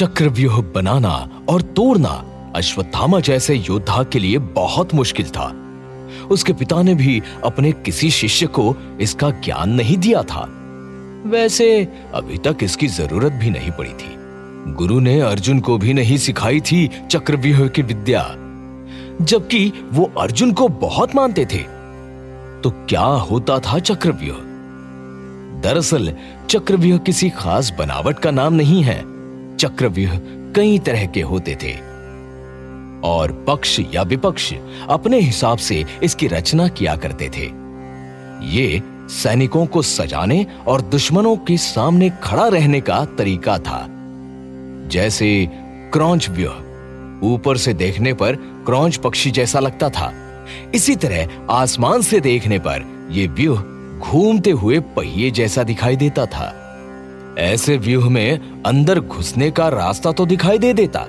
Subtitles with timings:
[0.00, 5.54] चक्रव्यूह बनाना और तोड़ना अश्वत्थामा जैसे योद्धा के लिए बहुत मुश्किल था।
[6.30, 10.48] उसके पिता ने भी अपने किसी शिष्य को इसका ज्ञान नहीं दिया था।
[11.26, 14.14] वैसे अभी तक इसकी ज़रूरत भी नहीं पड़ी थी।
[14.74, 18.28] गुरु ने अर्जुन को भी नहीं सिखाई थी चक्रव्यूह की विद्या,
[19.24, 21.62] जबकि वो अर्जुन को बहुत मानते थे।
[22.60, 24.36] तो क्या होता था चक्रव्यूह?
[25.60, 26.14] दरअसल,
[26.50, 29.09] चक्रव्यूह किसी खास बनावट का नाम नहीं है।
[29.60, 30.18] चक्रव्यूह
[30.56, 31.72] कई तरह के होते थे।
[33.04, 34.54] और पक्ष या विपक्ष
[34.88, 37.50] अपने हिसाब से इसकी रचना किया करते थे।
[38.56, 43.86] ये सैनिकों को सजाने और दुश्मनों के सामने खड़ा रहने का तरीका था।
[44.88, 45.48] जैसे
[45.92, 50.12] क्रौच व्यूह ऊपर से देखने पर क्रौच पक्षी जैसा लगता था।
[50.74, 53.62] इसी तरह आसमान से देखने पर यह व्यूह
[53.98, 56.69] घूमते हुए पहिए जैसा दिखाई देता था।
[57.38, 61.04] ऐसे व्यूह में अंदर घुसने का रास्ता तो दिखाई दे देता,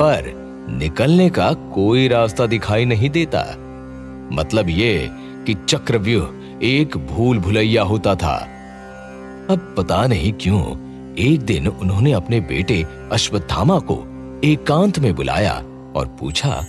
[0.00, 0.32] पर
[0.70, 3.44] निकलने का कोई रास्ता दिखाई नहीं देता।
[4.32, 5.08] मतलब ये
[5.46, 8.36] कि चक्रव्यूह एक भूल भुलैया होता था।
[9.50, 10.62] अब पता नहीं क्यों,
[11.18, 13.96] एक दिन उन्होंने अपने बेटे अश्वत्थामा को
[14.44, 15.54] एकांत में बुलाया
[15.96, 16.64] और पूछा,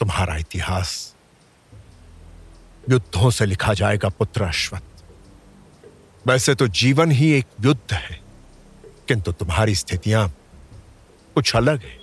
[0.00, 1.14] तुम्हारा इतिहास
[2.90, 4.91] युद्धों से लिखा जाएगा, पुत्र अश्वत्थ।
[6.26, 8.20] वैसे तो जीवन ही एक युद्ध है
[9.08, 10.28] किंतु तुम्हारी स्थितियाँ
[11.34, 11.96] कुछ अलग है।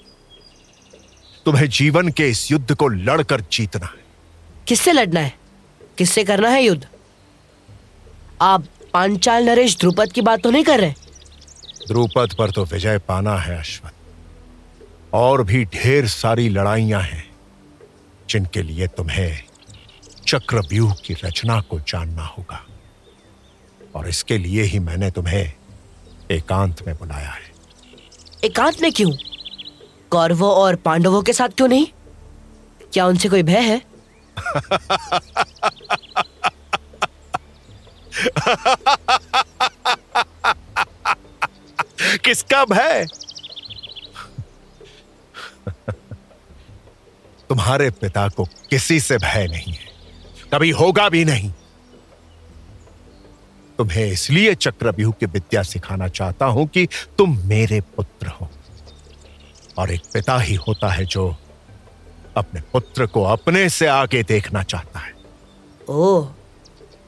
[1.46, 4.03] तुम्हें जीवन के इस युद्ध को लड़कर जीतना है।
[4.68, 5.34] किससे लड़ना है?
[5.97, 6.88] किससे करना है युद्ध?
[8.41, 10.94] आप पांचाल नरेश द्रुपद की बात तो नहीं कर रहे?
[11.88, 17.24] द्रुपद पर तो विजय पाना है अश्वत्थ और भी ढेर सारी लड़ाइयाँ हैं
[18.29, 19.44] जिनके लिए तुम्हें
[20.28, 22.66] चक्रव्यूह की रचना को जानना होगा।
[23.96, 25.54] और इसके लिए ही मैंने तुम्हें
[26.32, 27.52] एकांत में बुलाया है।
[28.44, 29.12] एकांत में क्यों?
[30.10, 31.88] कौरवों और पांडवों के साथ क्यों नहीं?
[32.94, 33.82] क्या उनसे कोई भय है?
[42.18, 43.06] किसका भय?
[47.50, 49.90] तुम्हारे पिता को किसी से भय नहीं है।
[50.54, 51.54] कभी होगा भी नहीं।
[53.79, 56.85] तुम्हें इसलिए चक्रव्यूह की विद्या सिखाना चाहता हूँ कि
[57.17, 58.50] तुम मेरे पुत्र हो।
[59.78, 61.28] और एक पिता ही होता है जो
[62.38, 65.13] अपने पुत्र को अपने से आगे देखना चाहता है।
[65.90, 66.25] ओ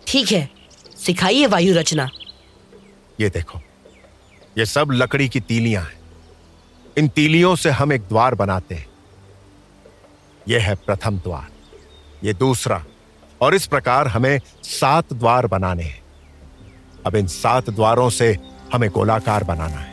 [0.08, 0.50] ठीक है
[0.98, 2.10] सिखाइए वायु रचना।
[3.20, 3.60] ये देखो
[4.58, 6.00] ये सब लकड़ी की तीलियाँ हैं।
[6.98, 8.88] इन तीलियों से हम एक द्वार बनाते हैं।
[10.48, 11.48] यह है प्रथम द्वार
[12.24, 12.84] ये दूसरा
[13.42, 16.01] और इस प्रकार हमें सात द्वार बनाने हैं।
[17.06, 18.38] अब इन सात द्वारों से
[18.74, 19.92] हमें गोलाकार बनाना है।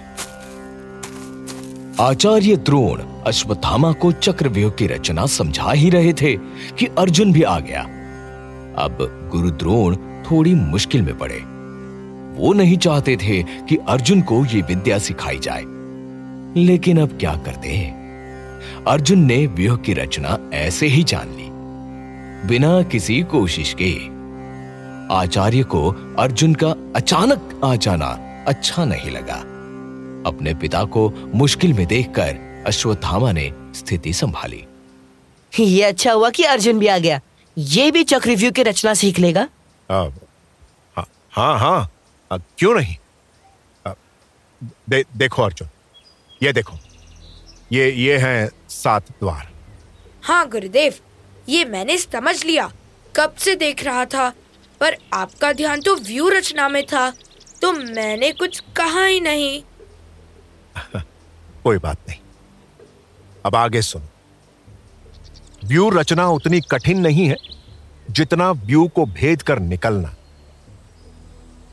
[2.00, 6.36] आचार्य द्रोण अश्वत्थामा को चक्रव्यूह की रचना समझा ही रहे थे
[6.78, 7.82] कि अर्जुन भी आ गया।
[8.78, 8.98] अब
[9.32, 11.38] गुरु द्रोण थोड़ी मुश्किल में पड़े।
[12.42, 15.64] वो नहीं चाहते थे कि अर्जुन को ये विद्या सिखाई जाए।
[16.64, 17.98] लेकिन अब क्या करते हैं?
[18.88, 21.48] अर्जुन ने व्यूह की रचना ऐसे ही जान ली।
[22.48, 24.17] बिना किसी कोशिश के
[25.10, 25.88] आचार्य को
[26.18, 28.06] अर्जुन का अचानक आ जाना
[28.48, 29.36] अच्छा नहीं लगा।
[30.30, 34.64] अपने पिता को मुश्किल में देखकर अश्वत्थामा ने स्थिति संभाली।
[35.52, 37.20] ये अच्छा हुआ कि अर्जुन भी आ गया।
[37.56, 39.48] ये भी चक्रव्यूह की रचना सीख लेगा।
[39.88, 42.96] हाँ हाँ हाँ क्यों नहीं?
[43.86, 43.92] आ,
[44.62, 45.68] दे, देखो अर्जुन
[46.42, 46.76] ये देखो
[47.72, 49.48] ये ये हैं सात द्वार।
[50.22, 50.94] हाँ गुरुदेव
[51.48, 52.70] ये मैंने समझ लिया।
[53.14, 54.32] कब से देख रहा था?
[54.80, 57.10] पर आपका ध्यान तो व्यू रचना में था
[57.62, 59.62] तो मैंने कुछ कहा ही नहीं।
[61.64, 62.18] कोई बात नहीं।
[63.46, 64.08] अब आगे सुनो।
[65.64, 67.36] व्यू रचना उतनी कठिन नहीं है,
[68.10, 70.14] जितना व्यू को भेद कर निकलना।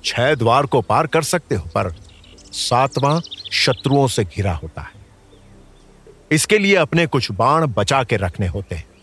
[0.05, 1.95] छह द्वार को पार कर सकते हो, पर
[2.51, 4.91] सातवां शत्रुओं से घिरा होता है।
[6.31, 8.94] इसके लिए अपने कुछ बाण बचा के रखने होते हैं।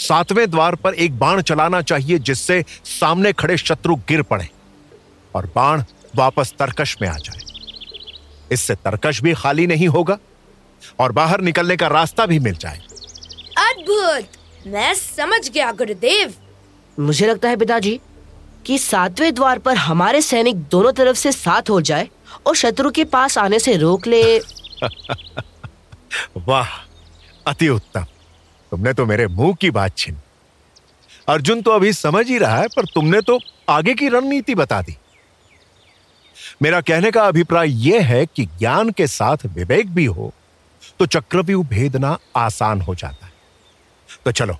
[0.00, 4.48] सातवें द्वार पर एक बाण चलाना चाहिए जिससे सामने खड़े शत्रु गिर पड़े
[5.34, 5.84] और बाण
[6.16, 7.40] वापस तरकश में आ जाए।
[8.52, 10.18] इससे तरकश भी खाली नहीं होगा
[10.98, 12.78] और बाहर निकलने का रास्ता भी मिल जाए।
[13.58, 14.26] अद्भुत!
[14.66, 16.34] मैं समझ गया गुरुदेव।
[17.00, 18.00] मुझे लगता है पिताजी
[18.66, 22.08] कि सातवें द्वार पर हमारे सैनिक दोनों तरफ़ से साथ हो जाए
[22.46, 24.38] और शत्रु के पास आने से रोक ले।
[26.36, 26.68] वाह
[27.46, 28.06] अति उत्तम।
[28.70, 30.16] तुमने तो मेरे मुँह की बात छीन।
[31.28, 33.38] अर्जुन तो अभी समझ ही रहा है, पर तुमने तो
[33.68, 34.96] आगे की रणनीति बता दी।
[36.62, 40.32] मेरा कहने का अभिप्राय यह है कि ज्ञान के साथ विवेक भी हो
[40.98, 43.32] तो चक्रव्यूह भेदना आसान हो जाता है।
[44.24, 44.56] तो चलो,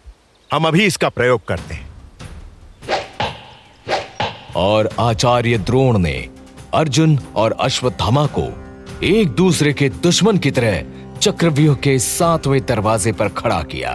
[0.51, 1.89] हम अभी इसका प्रयोग करते हैं।
[4.57, 6.29] और आचार्य द्रोण ने
[6.75, 8.47] अर्जुन और अश्वत्थामा को
[9.03, 10.83] एक दूसरे के दुश्मन की तरह
[11.21, 13.91] चक्रव्यूह के सातवें दरवाजे पर खड़ा किया।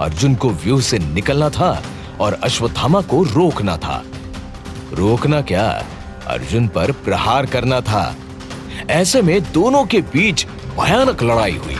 [0.00, 1.82] अर्जुन को व्यूह से निकलना था
[2.20, 4.04] और अश्वत्थामा को रोकना था।
[4.92, 5.84] रोकना क्या?
[6.26, 8.16] अर्जुन पर प्रहार करना था।
[8.90, 10.46] ऐसे में दोनों के बीच
[10.80, 11.76] भयानक लड़ाई हुई।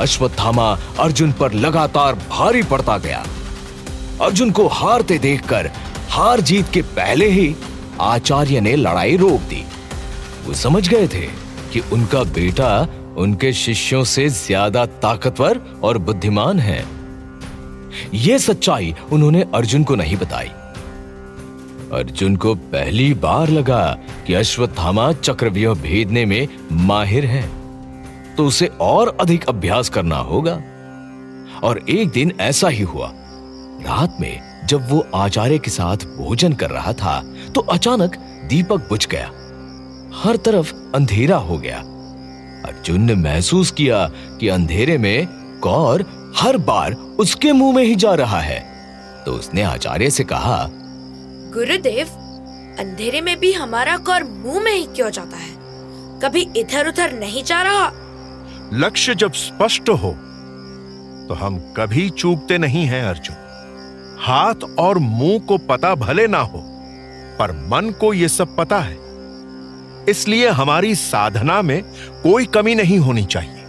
[0.00, 3.26] अश्वत्थामा अर्जुन पर लगातार भारी पड़ता गया।
[4.22, 5.70] अर्जुन को हारते देखकर
[6.10, 7.56] हार जीत के पहले ही
[8.00, 9.67] आचार्य ने लड़ाई रोक दी।
[10.48, 11.26] वो समझ गए थे
[11.72, 12.70] कि उनका बेटा
[13.18, 16.84] उनके शिष्यों से ज़्यादा ताकतवर और बुद्धिमान है।
[18.16, 20.48] यह सच्चाई उन्होंने अर्जुन को नहीं बताई।
[21.92, 23.82] अर्जुन को पहली बार लगा
[24.26, 27.42] कि अश्वत्थामा चक्रव्यूह भेदने में माहिर है
[28.36, 30.60] तो उसे और अधिक अभ्यास करना होगा।
[31.62, 33.10] और एक दिन ऐसा ही हुआ।
[33.82, 37.20] रात में जब वो आचार्य के साथ भोजन कर रहा था
[37.54, 38.16] तो अचानक
[38.48, 39.30] दीपक बुझ गया।
[40.18, 41.78] हर तरफ़ अंधेरा हो गया।
[42.66, 44.06] अर्जुन ने महसूस किया
[44.40, 45.26] कि अंधेरे में
[45.62, 46.04] कौर
[46.36, 48.58] हर बार उसके मुँह में ही जा रहा है।
[49.26, 50.58] तो उसने आचार्य से कहा
[51.54, 52.06] गुरुदेव
[52.80, 55.50] अंधेरे में भी हमारा कौर मुँह में ही क्यों जाता है?
[56.22, 57.90] कभी इधर उधर नहीं जा रहा?
[58.74, 60.12] लक्ष्य जब स्पष्ट हो
[61.28, 63.36] तो हम कभी चूकते नहीं हैं अर्जुन।
[64.20, 66.62] हाथ और मुँह को पता भले ना हो
[67.38, 69.07] पर मन को यह सब पता है।
[70.08, 71.82] इसलिए हमारी साधना में
[72.22, 73.64] कोई कमी नहीं होनी चाहिए।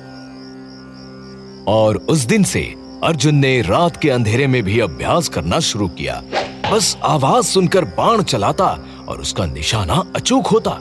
[1.68, 6.24] और उस दिन से अर्जुन ने रात के अंधेरे में भी अभ्यास करना शुरू किया।
[6.72, 8.68] बस आवाज़ सुनकर बाण चलाता
[9.08, 10.80] और उसका निशाना अचूक होता।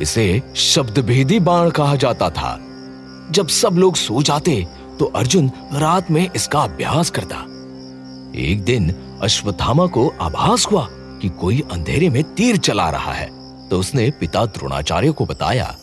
[0.00, 2.58] इसे शब्द भेदी बाण कहा जाता था।
[3.30, 4.66] जब सब लोग सो जाते
[4.98, 7.36] तो अर्जुन रात में इसका अभ्यास करता।
[8.36, 13.37] एक दिन अश्वत्थामा को आभास हुआ कि कोई अंधेरे में तीर चला रहा है।
[13.70, 15.76] तो उसने पिता द्रोणाचार्य को बताया।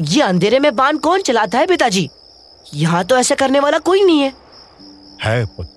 [0.00, 2.10] ये अंधेरे में बाण कौन चलाता है पिताजी?
[2.74, 4.32] यहाँ तो ऐसा करने वाला कोई नहीं है।
[5.24, 5.72] है पुत्र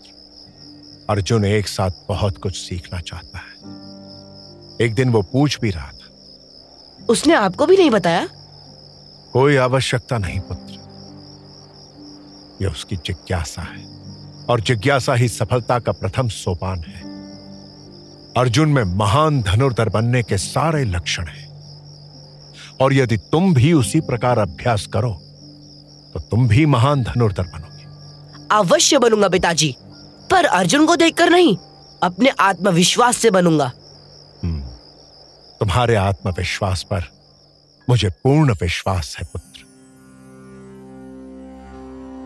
[1.10, 3.60] अर्जुन एक साथ बहुत कुछ सीखना चाहता है।
[4.86, 8.28] एक दिन वो पूछ भी रहा था। उसने आपको भी नहीं बताया?
[9.34, 10.78] कोई आवश्यकता नहीं पुत्र।
[12.62, 13.84] यह उसकी जिज्ञासा है
[14.50, 17.09] और जिज्ञासा ही सफलता का प्रथम सोपान है।
[18.38, 21.48] अर्जुन में महान धनुर्धर बनने के सारे लक्षण हैं।
[22.82, 25.12] और यदि तुम भी उसी प्रकार अभ्यास करो
[26.14, 27.84] तो तुम भी महान धनुर्धर बनोगे।
[28.52, 29.76] अवश्य बनूँगा पिताजी
[30.32, 31.56] पर अर्जुन को देखकर नहीं
[32.04, 33.72] अपने आत्मविश्वास से बनूँगा।
[35.60, 37.04] तुम्हारे आत्मविश्वास पर
[37.88, 39.68] मुझे पूर्ण विश्वास है पुत्र।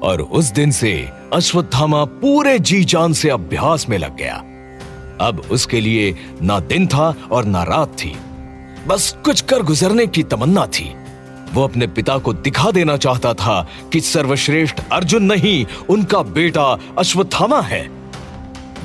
[0.07, 0.93] और उस दिन से
[1.33, 4.41] अश्वत्थामा पूरे जी जान से अभ्यास में लग गया।
[5.21, 8.17] अब उसके लिए ना दिन था और ना रात थी।
[8.87, 10.95] बस कुछ कर गुजरने की तमन्ना थी।
[11.53, 17.61] वो अपने पिता को दिखा देना चाहता था कि सर्वश्रेष्ठ अर्जुन नहीं, उनका बेटा अश्वत्थामा
[17.61, 17.89] है।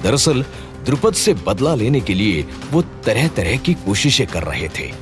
[0.02, 0.44] दरअसल,
[0.84, 4.92] द्रुपद से बदला लेने के लिए वो तरह तरह की कोशिशें कर रहे थे।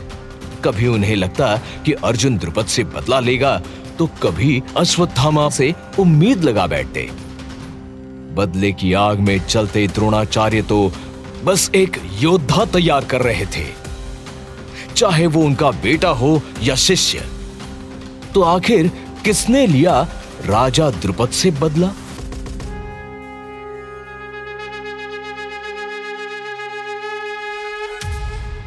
[0.64, 3.62] कभी उन्हें लगता कि अर्जुन द्रुपद से बदला लेगा
[3.98, 7.10] तो कभी अश्वत्थामा से उम्मीद लगा बैठते।
[8.34, 10.92] बदले की आग में चलते द्रोणाचार्य तो
[11.46, 13.66] बस एक योद्धा तैयार कर रहे थे।
[14.96, 17.30] चाहे वो उनका बेटा हो या शिष्य।
[18.34, 18.88] तो आखिर
[19.24, 20.08] किसने लिया
[20.46, 21.88] राजा द्रुपद से बदला?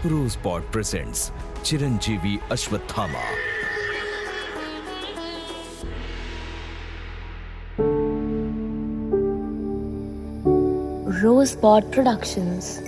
[0.05, 1.31] Rosebud presents
[1.65, 3.58] Chiranjeevi Ashwatthama
[11.21, 12.79] Rosebud Productions.